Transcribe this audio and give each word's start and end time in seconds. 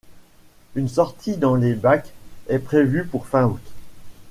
Une 0.73 0.87
sortie 0.89 1.37
dans 1.37 1.53
les 1.53 1.75
bacs 1.75 2.09
est 2.47 2.57
prévue 2.57 3.05
pour 3.05 3.27
fin 3.27 3.43
août. 3.45 3.61